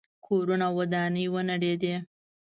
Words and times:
کورونه 0.25 0.65
او 0.69 0.73
ودانۍ 0.79 1.25
ونړېدې. 1.33 1.95